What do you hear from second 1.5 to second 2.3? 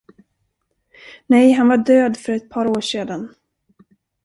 han var död